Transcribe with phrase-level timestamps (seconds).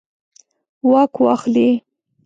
[0.89, 1.67] واک واخلي.